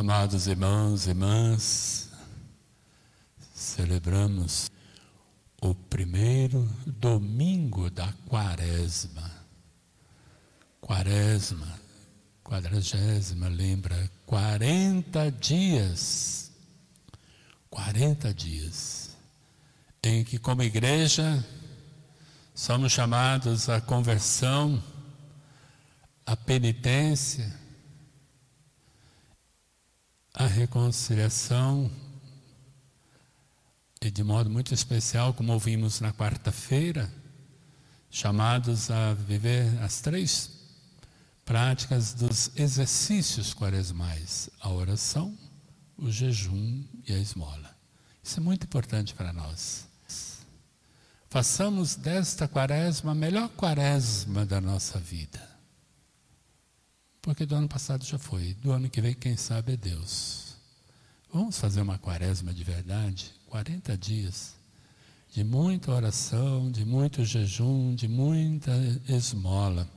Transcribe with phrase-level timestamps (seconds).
[0.00, 2.08] Amados irmãos e irmãs,
[3.52, 4.70] celebramos
[5.60, 9.30] o primeiro domingo da quaresma.
[10.80, 11.78] Quaresma,
[12.42, 14.10] quadragésima, lembra?
[14.24, 16.50] 40 dias.
[17.68, 19.14] 40 dias
[20.02, 21.46] em que, como igreja,
[22.54, 24.82] somos chamados à conversão,
[26.24, 27.59] à penitência,
[30.40, 31.90] à reconciliação
[34.00, 37.12] e de modo muito especial, como ouvimos na quarta-feira,
[38.10, 40.50] chamados a viver as três
[41.44, 45.36] práticas dos exercícios quaresmais: a oração,
[45.98, 47.76] o jejum e a esmola.
[48.24, 49.86] Isso é muito importante para nós.
[51.28, 55.49] Façamos desta quaresma a melhor quaresma da nossa vida.
[57.22, 60.56] Porque do ano passado já foi, do ano que vem, quem sabe, é Deus.
[61.32, 63.32] Vamos fazer uma quaresma de verdade?
[63.46, 64.60] 40 dias
[65.32, 68.72] de muita oração, de muito jejum, de muita
[69.08, 69.88] esmola,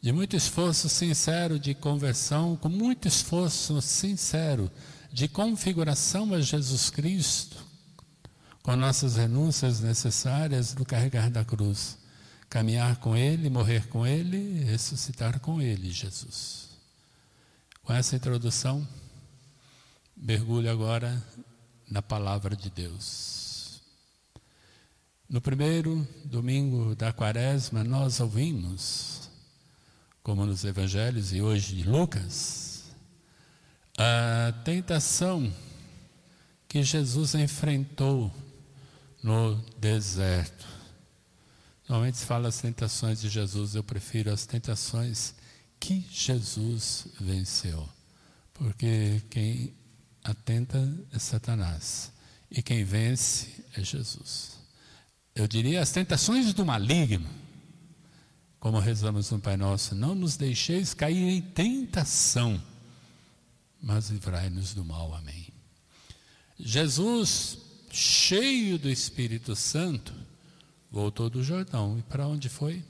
[0.00, 4.70] de muito esforço sincero de conversão, com muito esforço sincero
[5.12, 7.62] de configuração a Jesus Cristo,
[8.62, 11.98] com nossas renúncias necessárias no carregar da cruz,
[12.50, 16.70] caminhar com Ele, morrer com Ele, ressuscitar com Ele, Jesus.
[17.84, 18.86] Com essa introdução,
[20.16, 21.24] mergulho agora
[21.88, 23.80] na palavra de Deus.
[25.28, 29.30] No primeiro domingo da quaresma, nós ouvimos,
[30.20, 32.90] como nos evangelhos e hoje de Lucas,
[33.96, 35.52] a tentação
[36.66, 38.32] que Jesus enfrentou
[39.22, 40.79] no deserto.
[41.90, 45.34] Normalmente se fala as tentações de Jesus, eu prefiro as tentações
[45.80, 47.88] que Jesus venceu.
[48.54, 49.74] Porque quem
[50.22, 50.78] atenta
[51.12, 52.12] é Satanás.
[52.48, 54.52] E quem vence é Jesus.
[55.34, 57.28] Eu diria as tentações do maligno.
[58.60, 62.62] Como rezamos no Pai Nosso, não nos deixeis cair em tentação,
[63.82, 65.12] mas livrai-nos do mal.
[65.12, 65.48] Amém.
[66.56, 67.58] Jesus,
[67.90, 70.29] cheio do Espírito Santo,
[70.90, 71.98] voltou do Jordão.
[71.98, 72.84] E para onde foi?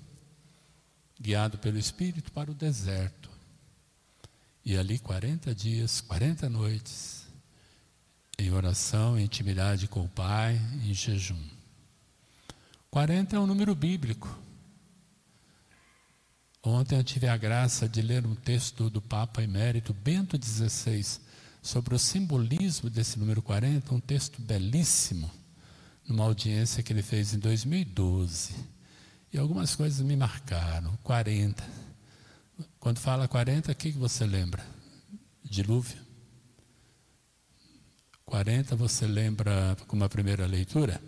[1.21, 3.31] Guiado pelo Espírito para o deserto.
[4.65, 7.27] E ali 40 dias, 40 noites,
[8.39, 11.43] em oração, em intimidade com o Pai, em jejum.
[12.91, 14.29] 40 é um número bíblico.
[16.63, 21.21] Ontem eu tive a graça de ler um texto do Papa Emérito Bento XVI
[21.63, 25.31] sobre o simbolismo desse número 40, um texto belíssimo,
[26.11, 28.53] numa audiência que ele fez em 2012.
[29.33, 30.99] E algumas coisas me marcaram.
[31.05, 31.65] 40.
[32.81, 34.67] Quando fala 40, o que você lembra?
[35.45, 35.99] Dilúvio?
[38.27, 41.01] 40 você lembra como a primeira leitura?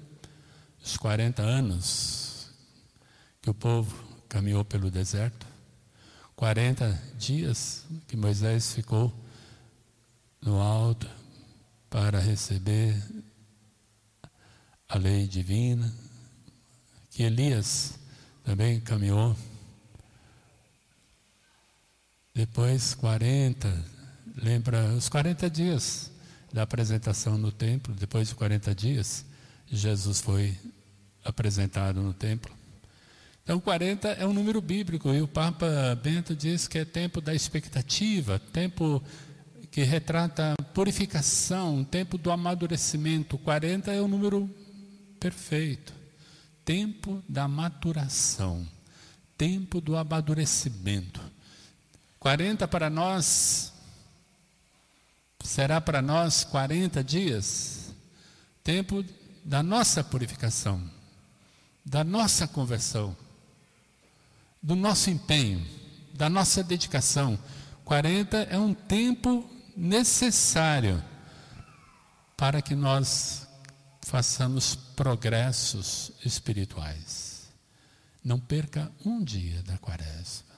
[0.82, 2.52] Os 40 anos
[3.40, 3.92] que o povo
[4.28, 5.46] caminhou pelo deserto.
[6.36, 9.12] 40 dias que Moisés ficou
[10.40, 11.08] no alto
[11.90, 12.96] para receber
[14.92, 15.90] a lei divina.
[17.10, 17.94] Que Elias
[18.44, 19.34] também caminhou.
[22.34, 23.84] Depois 40,
[24.36, 26.10] lembra os 40 dias
[26.52, 29.24] da apresentação no templo, depois de 40 dias,
[29.66, 30.58] Jesus foi
[31.24, 32.52] apresentado no templo.
[33.42, 35.66] Então, 40 é um número bíblico e o Papa
[36.02, 39.02] Bento diz que é tempo da expectativa, tempo
[39.70, 43.38] que retrata purificação, tempo do amadurecimento.
[43.38, 44.48] 40 é o número
[45.22, 45.94] perfeito.
[46.64, 48.68] Tempo da maturação,
[49.38, 51.20] tempo do amadurecimento.
[52.18, 53.72] 40 para nós
[55.44, 57.92] será para nós 40 dias
[58.62, 59.04] tempo
[59.44, 60.88] da nossa purificação,
[61.84, 63.16] da nossa conversão,
[64.62, 65.66] do nosso empenho,
[66.14, 67.36] da nossa dedicação.
[67.84, 71.02] 40 é um tempo necessário
[72.36, 73.41] para que nós
[74.12, 77.48] façamos progressos espirituais.
[78.22, 80.52] Não perca um dia da quaresma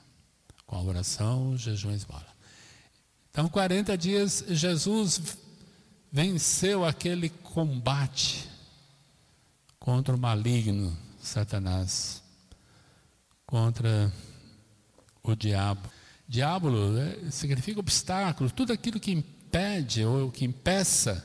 [0.66, 2.26] com a oração, jejum e esmola.
[3.30, 5.38] Então, 40 dias, Jesus
[6.10, 8.50] venceu aquele combate
[9.78, 10.92] contra o maligno
[11.22, 12.24] Satanás,
[13.46, 14.12] contra
[15.22, 15.88] o diabo.
[16.26, 21.24] Diabo né, significa obstáculo, tudo aquilo que impede ou que impeça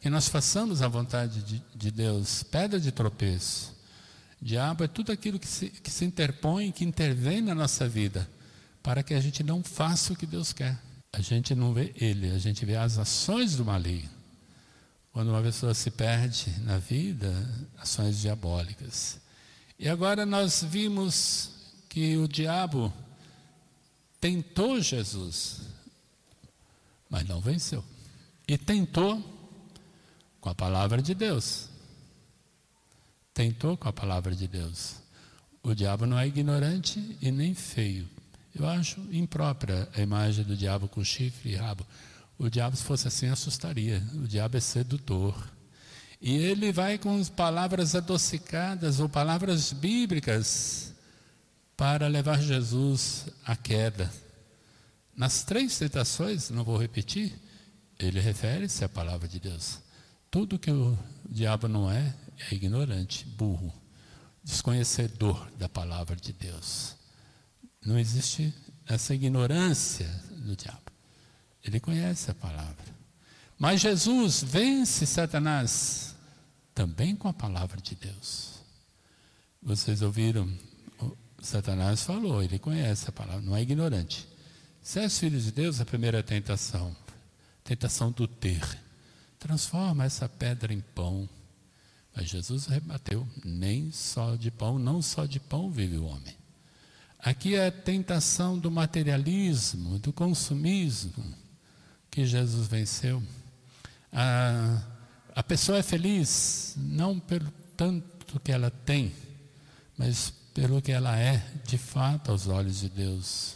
[0.00, 3.74] que nós façamos a vontade de, de Deus, pedra de tropeço.
[4.40, 8.28] Diabo é tudo aquilo que se, que se interpõe, que intervém na nossa vida,
[8.82, 10.78] para que a gente não faça o que Deus quer.
[11.12, 14.10] A gente não vê ele, a gente vê as ações do maligno.
[15.12, 17.32] Quando uma pessoa se perde na vida,
[17.78, 19.18] ações diabólicas.
[19.78, 21.50] E agora nós vimos
[21.88, 22.92] que o diabo
[24.20, 25.62] tentou Jesus,
[27.08, 27.82] mas não venceu.
[28.46, 29.35] E tentou
[30.46, 31.68] com a palavra de Deus.
[33.34, 34.94] Tentou com a palavra de Deus.
[35.60, 38.08] O diabo não é ignorante e nem feio.
[38.54, 41.84] Eu acho imprópria a imagem do diabo com chifre e rabo.
[42.38, 44.00] O diabo, se fosse assim, assustaria.
[44.14, 45.34] O diabo é sedutor.
[46.22, 50.94] E ele vai com palavras adocicadas ou palavras bíblicas
[51.76, 54.08] para levar Jesus à queda.
[55.16, 57.34] Nas três tentações, não vou repetir,
[57.98, 59.84] ele refere-se à palavra de Deus.
[60.36, 60.98] Tudo que o
[61.30, 62.14] diabo não é,
[62.50, 63.72] é ignorante, burro,
[64.44, 66.94] desconhecedor da palavra de Deus.
[67.82, 68.52] Não existe
[68.86, 70.06] essa ignorância
[70.44, 70.92] do diabo.
[71.64, 72.84] Ele conhece a palavra.
[73.58, 76.14] Mas Jesus vence Satanás
[76.74, 78.60] também com a palavra de Deus.
[79.62, 80.52] Vocês ouviram?
[81.40, 84.28] Satanás falou, ele conhece a palavra, não é ignorante.
[84.82, 86.94] Se és filho de Deus, a primeira tentação,
[87.64, 88.84] tentação do ter.
[89.46, 91.28] Transforma essa pedra em pão.
[92.12, 96.34] Mas Jesus rebateu, nem só de pão, não só de pão vive o homem.
[97.20, 101.24] Aqui é a tentação do materialismo, do consumismo
[102.10, 103.22] que Jesus venceu.
[104.12, 104.82] A,
[105.32, 109.14] a pessoa é feliz não pelo tanto que ela tem,
[109.96, 113.54] mas pelo que ela é de fato aos olhos de Deus.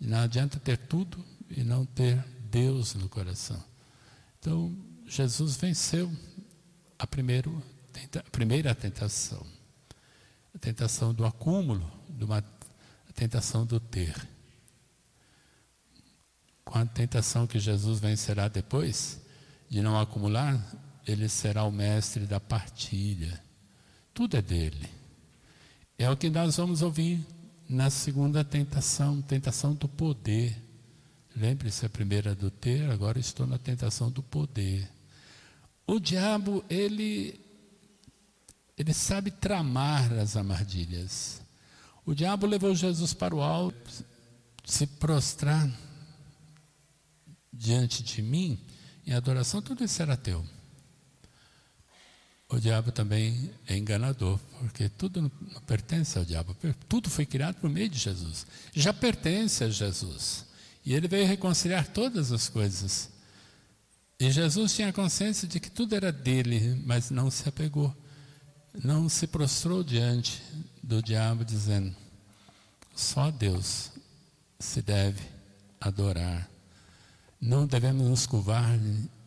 [0.00, 3.62] Não adianta ter tudo e não ter Deus no coração.
[4.38, 4.74] Então,
[5.10, 6.10] Jesus venceu
[6.98, 7.62] a, primeiro,
[8.14, 9.44] a primeira tentação,
[10.54, 11.90] a tentação do acúmulo,
[12.28, 14.14] a tentação do ter
[16.70, 19.20] com a tentação que Jesus vencerá depois,
[19.68, 20.56] de não acumular,
[21.04, 23.42] ele será o mestre da partilha.
[24.14, 24.88] Tudo é dele.
[25.98, 27.26] É o que nós vamos ouvir
[27.68, 30.56] na segunda tentação, tentação do poder.
[31.34, 34.88] Lembre-se, a primeira do ter, agora estou na tentação do poder.
[35.90, 37.40] O diabo, ele,
[38.78, 41.42] ele sabe tramar as armadilhas.
[42.06, 44.04] O diabo levou Jesus para o alto,
[44.64, 45.68] se prostrar
[47.52, 48.56] diante de mim
[49.04, 50.46] em adoração, tudo isso era teu.
[52.48, 56.56] O diabo também é enganador, porque tudo não pertence ao diabo,
[56.88, 60.46] tudo foi criado por meio de Jesus, já pertence a Jesus.
[60.86, 63.10] E ele veio reconciliar todas as coisas.
[64.20, 67.96] E Jesus tinha consciência de que tudo era dele, mas não se apegou,
[68.84, 70.42] não se prostrou diante
[70.82, 71.96] do diabo, dizendo:
[72.94, 73.92] só Deus
[74.58, 75.22] se deve
[75.80, 76.50] adorar.
[77.40, 78.78] Não devemos nos curvar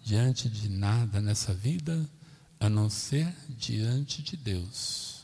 [0.04, 2.08] diante de nada nessa vida,
[2.60, 5.24] a não ser diante de Deus.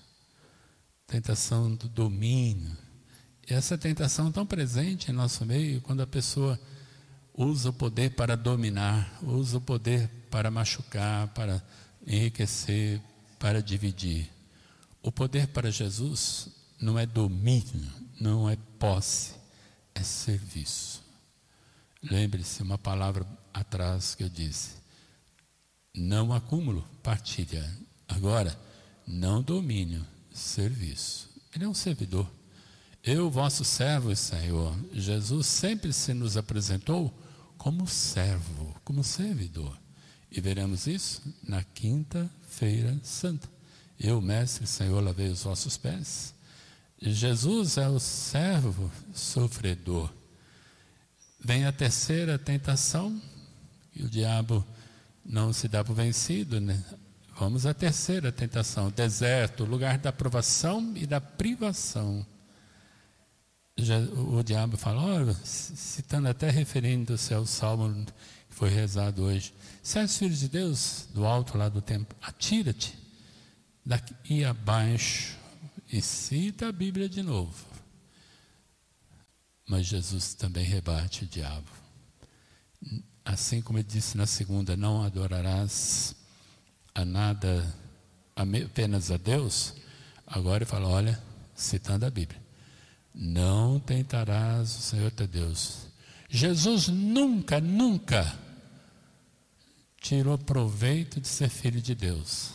[1.06, 2.76] Tentação do domínio.
[3.48, 6.60] Essa tentação tão presente em nosso meio, quando a pessoa
[7.40, 11.64] usa o poder para dominar, usa o poder para machucar, para
[12.06, 13.02] enriquecer,
[13.40, 14.30] para dividir.
[15.02, 16.50] O poder para Jesus
[16.82, 17.90] não é domínio,
[18.20, 19.36] não é posse,
[19.96, 21.02] é serviço.
[22.04, 24.72] Lembre-se uma palavra atrás que eu disse:
[25.96, 27.66] não acúmulo, partilha.
[28.06, 28.60] Agora,
[29.08, 31.30] não domínio, serviço.
[31.56, 32.30] Ele é um servidor.
[33.02, 34.78] Eu, vosso servo, Senhor.
[34.92, 37.14] Jesus sempre se nos apresentou
[37.60, 39.78] como servo, como servidor.
[40.32, 43.50] E veremos isso na quinta-feira santa.
[44.00, 46.34] Eu, mestre, Senhor, lavei os vossos pés.
[47.02, 50.10] Jesus é o servo sofredor.
[51.40, 53.22] Vem a terceira tentação,
[53.94, 54.66] e o diabo
[55.26, 56.82] não se dá por vencido, né?
[57.38, 62.26] Vamos à terceira tentação: deserto, lugar da provação e da privação.
[63.82, 68.06] Já, o, diabo fala, citando até referindo-se ao salmo
[68.50, 72.98] que foi rezado hoje: Se és filho de Deus, do alto lá do templo, atira-te
[73.86, 75.38] daqui abaixo.
[75.92, 77.66] E cita a Bíblia de novo.
[79.68, 81.70] Mas Jesus também rebate o diabo.
[83.26, 86.16] Assim como ele disse na segunda: Não adorarás
[86.94, 87.76] a nada,
[88.36, 89.74] apenas a Deus.
[90.28, 91.20] Agora ele fala: Olha,
[91.56, 92.49] citando a Bíblia:
[93.14, 95.88] Não tentarás o Senhor teu Deus.
[96.30, 98.38] Jesus nunca, nunca
[100.00, 102.52] tirou proveito de ser filho de Deus.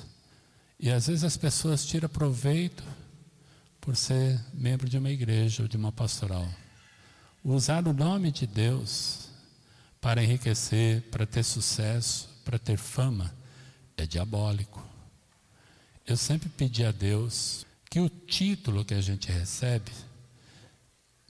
[0.79, 2.85] E às vezes as pessoas tiram proveito
[3.81, 6.49] por ser membro de uma igreja ou de uma pastoral
[7.45, 9.29] usar o nome de Deus
[10.01, 13.35] para enriquecer, para ter sucesso, para ter fama,
[13.97, 14.83] é diabólico.
[16.07, 19.93] Eu sempre pedi a Deus que o título que a gente recebe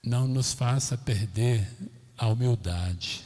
[0.04, 1.66] não nos faça perder
[2.16, 3.24] a humildade.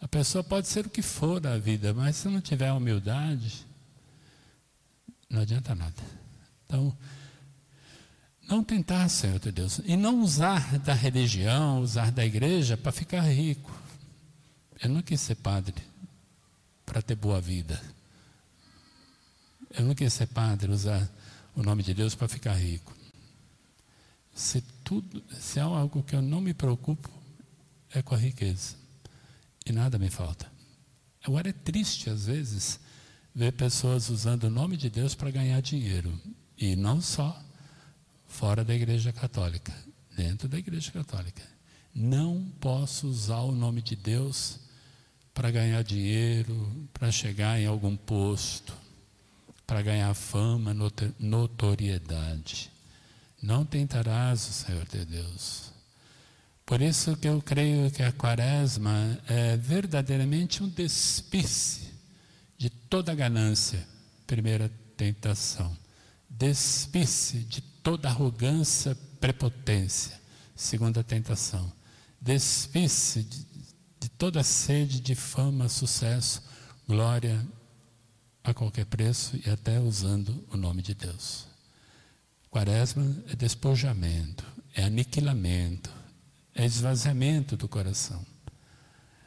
[0.00, 3.66] A pessoa pode ser o que for da vida, mas se não tiver humildade,
[5.28, 6.02] não adianta nada.
[6.64, 6.96] Então,
[8.48, 13.20] não tentar, Senhor teu Deus, e não usar da religião, usar da igreja para ficar
[13.20, 13.70] rico.
[14.82, 15.74] Eu não quis ser padre
[16.86, 17.80] para ter boa vida.
[19.70, 21.08] Eu não quis ser padre, usar
[21.54, 22.96] o nome de Deus para ficar rico.
[24.34, 27.08] Se tudo, se há algo que eu não me preocupo,
[27.94, 28.74] é com a riqueza.
[29.64, 30.50] E nada me falta.
[31.22, 32.80] Agora é triste, às vezes,
[33.32, 36.12] ver pessoas usando o nome de Deus para ganhar dinheiro.
[36.58, 37.40] E não só
[38.26, 39.72] fora da igreja católica,
[40.16, 41.42] dentro da igreja católica.
[41.94, 44.58] Não posso usar o nome de Deus
[45.32, 48.74] para ganhar dinheiro, para chegar em algum posto,
[49.64, 50.74] para ganhar fama,
[51.20, 52.72] notoriedade.
[53.42, 55.72] Não tentarás o Senhor teu Deus.
[56.70, 61.90] Por isso que eu creio que a quaresma é verdadeiramente um despisse
[62.56, 63.84] de toda ganância,
[64.26, 65.76] primeira tentação.
[66.28, 70.20] Despisse de toda arrogância, prepotência,
[70.54, 71.72] segunda tentação.
[72.20, 73.46] Despisse de,
[73.98, 76.42] de toda sede de fama, sucesso,
[76.86, 77.44] glória
[78.44, 81.49] a qualquer preço e até usando o nome de Deus.
[82.50, 85.88] Quaresma é despojamento, é aniquilamento,
[86.52, 88.26] é esvaziamento do coração.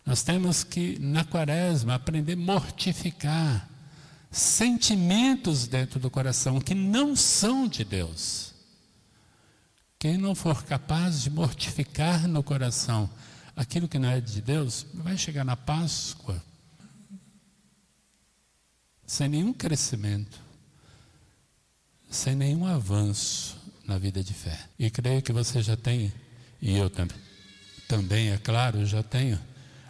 [0.05, 3.69] Nós temos que, na quaresma, aprender a mortificar
[4.29, 8.53] sentimentos dentro do coração que não são de Deus.
[9.97, 13.09] Quem não for capaz de mortificar no coração
[13.55, 16.43] aquilo que não é de Deus, vai chegar na Páscoa
[19.05, 20.41] sem nenhum crescimento
[22.13, 24.69] sem nenhum avanço na vida de fé.
[24.77, 26.13] E creio que você já tem,
[26.61, 27.17] e eu também,
[27.87, 29.39] também é claro, já tenho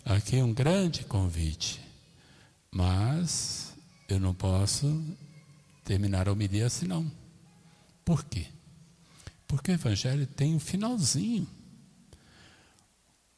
[0.06, 1.82] aqui um grande convite.
[2.72, 3.74] Mas
[4.08, 5.04] eu não posso
[5.84, 7.12] terminar a homilia assim não.
[8.06, 8.48] Por quê?
[9.46, 11.46] Porque o Evangelho tem um finalzinho.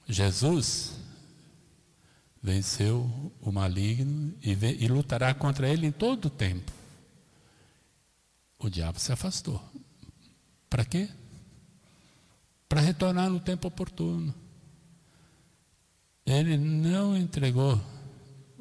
[0.08, 0.94] Jesus
[2.42, 6.85] venceu o maligno e, e lutará contra ele em todo o tempo
[8.66, 9.62] o diabo se afastou.
[10.70, 11.10] Para quê?
[12.68, 14.34] Para retornar no tempo oportuno.
[16.26, 17.80] Ele não entregou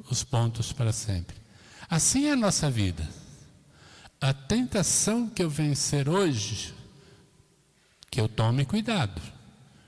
[0.09, 1.35] os pontos para sempre.
[1.89, 3.07] Assim é a nossa vida.
[4.21, 6.73] A tentação que eu vencer hoje,
[8.09, 9.21] que eu tome cuidado,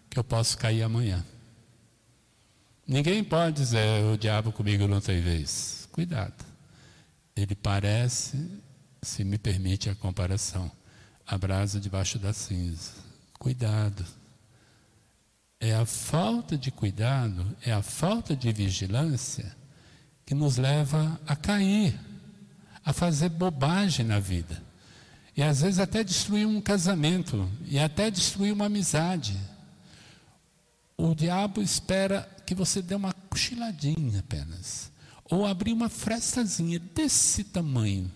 [0.10, 1.24] que eu posso cair amanhã.
[2.86, 5.88] Ninguém pode dizer, o diabo comigo não tem vez.
[5.92, 6.46] Cuidado.
[7.36, 8.38] Ele parece
[9.01, 10.72] se me permite a comparação,
[11.25, 12.94] a brasa debaixo da cinza.
[13.38, 14.06] Cuidado.
[15.60, 19.56] É a falta de cuidado, é a falta de vigilância
[20.25, 22.00] que nos leva a cair,
[22.86, 24.62] a fazer bobagem na vida.
[25.36, 29.38] E às vezes até destruir um casamento, e até destruir uma amizade.
[30.98, 34.92] O diabo espera que você dê uma cochiladinha apenas,
[35.25, 38.12] ou abrir uma frestazinha desse tamanho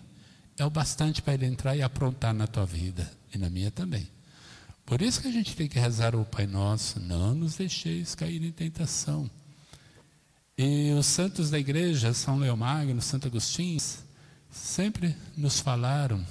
[0.58, 4.08] é o bastante para ele entrar e aprontar na tua vida e na minha também.
[4.84, 8.42] Por isso que a gente tem que rezar o Pai Nosso, não nos deixeis cair
[8.42, 9.30] em tentação.
[10.56, 13.80] E os santos da igreja, São Leomagno, Santo Agostinho,
[14.50, 16.24] sempre nos falaram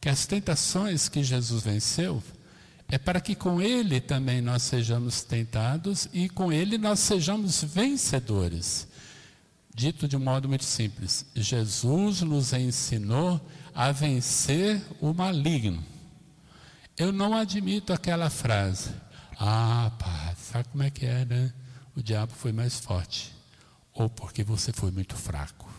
[0.00, 2.22] que as tentações que Jesus venceu
[2.90, 8.87] é para que com ele também nós sejamos tentados e com ele nós sejamos vencedores.
[9.78, 13.40] Dito de um modo muito simples, Jesus nos ensinou
[13.72, 15.80] a vencer o maligno.
[16.96, 18.90] Eu não admito aquela frase,
[19.38, 21.52] ah, pá, sabe como é que é, né?
[21.94, 23.32] O diabo foi mais forte.
[23.94, 25.70] Ou porque você foi muito fraco.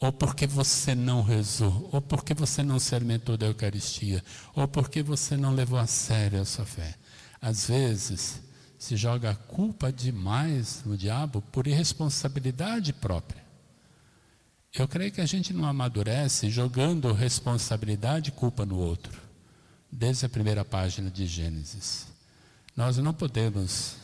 [0.00, 1.88] Ou porque você não rezou.
[1.92, 4.20] Ou porque você não se alimentou da Eucaristia.
[4.52, 6.96] Ou porque você não levou a sério a sua fé.
[7.40, 8.40] Às vezes,
[8.78, 13.44] se joga a culpa demais no diabo por irresponsabilidade própria.
[14.74, 19.18] Eu creio que a gente não amadurece jogando responsabilidade e culpa no outro,
[19.90, 22.06] desde a primeira página de Gênesis.
[22.76, 23.96] Nós não podemos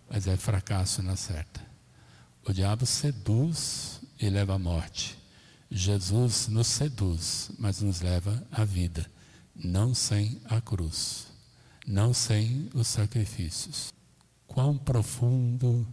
[0.08, 1.69] mas é fracasso na certa.
[2.46, 5.18] O diabo seduz e leva à morte.
[5.70, 9.08] Jesus nos seduz, mas nos leva à vida,
[9.54, 11.26] não sem a cruz,
[11.86, 13.92] não sem os sacrifícios.
[14.46, 15.86] Quão profundo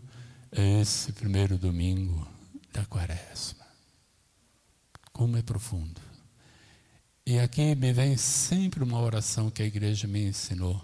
[0.51, 2.27] é esse primeiro domingo
[2.73, 3.65] da quaresma.
[5.13, 6.01] Como é profundo.
[7.25, 10.83] E aqui me vem sempre uma oração que a igreja me ensinou.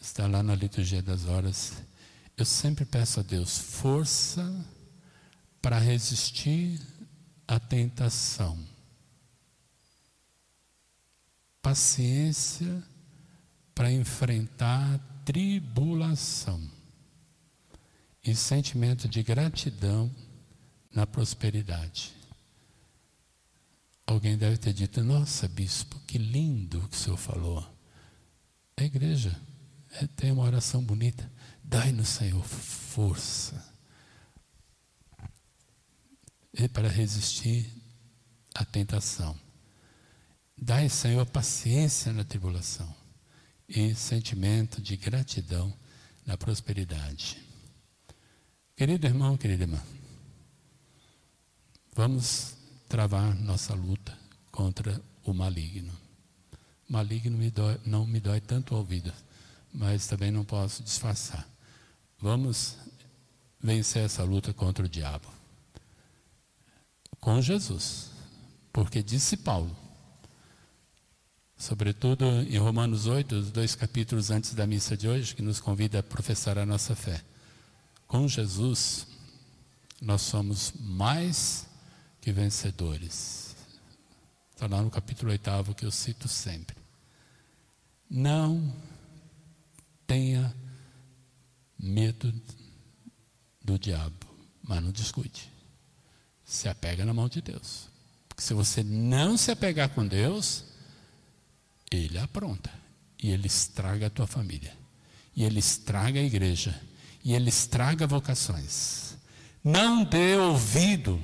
[0.00, 1.74] Está lá na liturgia das horas
[2.36, 4.64] eu sempre peço a Deus força
[5.60, 6.80] para resistir
[7.46, 8.58] à tentação,
[11.60, 12.82] paciência
[13.74, 16.60] para enfrentar tribulação
[18.24, 20.10] e sentimento de gratidão
[20.92, 22.12] na prosperidade.
[24.06, 27.66] Alguém deve ter dito: Nossa, bispo, que lindo que o senhor falou.
[28.76, 29.38] A igreja
[29.92, 31.30] é, tem uma oração bonita.
[31.72, 33.72] Dai-nos, Senhor, força
[36.74, 37.66] para resistir
[38.54, 39.34] à tentação.
[40.54, 42.94] Dai, Senhor, paciência na tribulação
[43.66, 45.72] e sentimento de gratidão
[46.26, 47.42] na prosperidade.
[48.76, 49.82] Querido irmão, querida irmã,
[51.94, 52.54] vamos
[52.86, 54.16] travar nossa luta
[54.50, 55.98] contra o maligno.
[56.86, 59.10] Maligno me dói, não me dói tanto o ouvido,
[59.72, 61.51] mas também não posso disfarçar.
[62.22, 62.76] Vamos
[63.60, 65.26] vencer essa luta contra o diabo.
[67.18, 68.12] Com Jesus.
[68.72, 69.76] Porque disse Paulo,
[71.56, 75.98] sobretudo em Romanos 8, os dois capítulos antes da missa de hoje, que nos convida
[75.98, 77.20] a professar a nossa fé.
[78.06, 79.04] Com Jesus,
[80.00, 81.66] nós somos mais
[82.20, 83.56] que vencedores.
[84.54, 86.76] Está lá no capítulo 8 que eu cito sempre.
[88.08, 88.72] Não
[90.06, 90.54] tenha
[91.82, 92.32] medo
[93.60, 94.26] do diabo,
[94.62, 95.50] mas não descuide.
[96.44, 97.88] Se apega na mão de Deus.
[98.28, 100.64] Porque se você não se apegar com Deus,
[101.90, 102.70] ele apronta.
[103.20, 104.76] E ele estraga a tua família.
[105.34, 106.80] E ele estraga a igreja.
[107.24, 109.16] E ele estraga vocações.
[109.62, 111.22] Não dê ouvido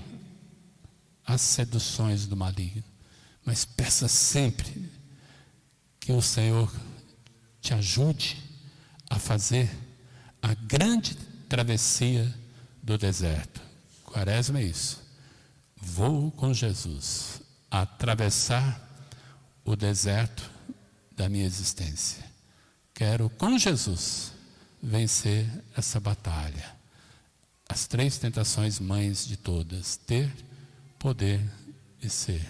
[1.26, 2.84] às seduções do maligno.
[3.44, 4.90] Mas peça sempre
[5.98, 6.72] que o Senhor
[7.60, 8.42] te ajude
[9.10, 9.70] a fazer
[10.42, 11.14] a grande
[11.48, 12.32] travessia
[12.82, 13.60] do deserto.
[14.04, 15.02] Quaresma é isso.
[15.76, 18.80] Vou com Jesus atravessar
[19.64, 20.50] o deserto
[21.14, 22.24] da minha existência.
[22.94, 24.32] Quero com Jesus
[24.82, 25.46] vencer
[25.76, 26.76] essa batalha.
[27.68, 30.32] As três tentações mães de todas: ter,
[30.98, 31.40] poder
[32.02, 32.46] e ser.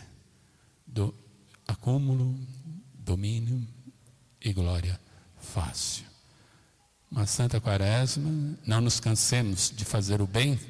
[0.87, 1.15] Do
[1.67, 2.39] acúmulo,
[2.95, 3.67] domínio
[4.41, 4.99] e glória
[5.39, 6.08] fácil
[7.11, 8.31] uma santa quaresma,
[8.67, 10.61] não nos cansemos de fazer o bem,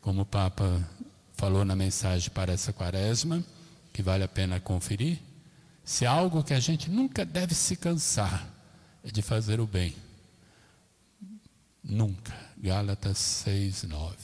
[0.00, 0.86] como o Papa
[1.34, 3.42] falou na mensagem para essa quaresma,
[3.92, 5.18] que vale a pena conferir.
[5.84, 8.48] Se algo que a gente nunca deve se cansar
[9.04, 9.94] é de fazer o bem.
[11.82, 12.34] Nunca.
[12.56, 14.16] Gálatas 6, 9.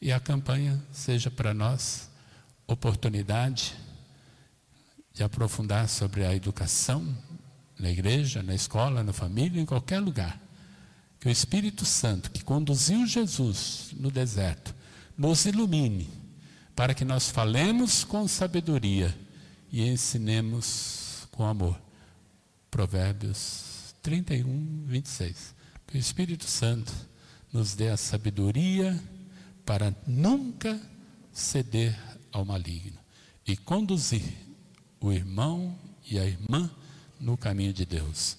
[0.00, 2.08] E a campanha seja para nós
[2.66, 3.74] oportunidade
[5.12, 7.16] de aprofundar sobre a educação
[7.78, 10.38] na igreja, na escola, na família, em qualquer lugar
[11.20, 14.74] que o Espírito Santo, que conduziu Jesus no deserto,
[15.16, 16.08] nos ilumine,
[16.74, 19.14] para que nós falemos com sabedoria
[19.70, 21.78] e ensinemos com amor.
[22.70, 25.54] Provérbios 31, 26.
[25.86, 26.92] Que o Espírito Santo
[27.52, 28.98] nos dê a sabedoria
[29.66, 30.80] para nunca
[31.32, 31.98] ceder
[32.32, 32.98] ao maligno
[33.46, 34.22] e conduzir
[35.00, 35.76] o irmão
[36.08, 36.70] e a irmã
[37.18, 38.38] no caminho de Deus.